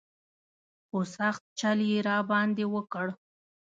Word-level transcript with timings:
خو 0.87 0.99
سخت 1.17 1.43
چل 1.59 1.79
یې 1.89 1.99
را 2.07 2.17
باندې 2.29 2.65
وکړ. 2.73 3.07